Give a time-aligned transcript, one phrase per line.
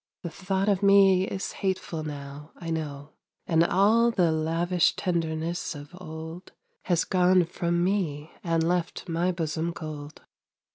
[0.23, 3.11] The thought of me is hateful now, I know;
[3.45, 6.53] And all the lavish tenderness of old
[6.85, 10.23] Has gone from me and left my bosom cold.